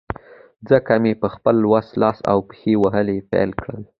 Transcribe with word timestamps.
ځکه 0.69 0.93
مې 1.03 1.13
په 1.21 1.27
خپل 1.35 1.55
وس، 1.71 1.87
لاس 2.01 2.19
او 2.31 2.37
پښې 2.49 2.73
وهل 2.81 3.07
پیل 3.31 3.51
کړل. 3.61 3.81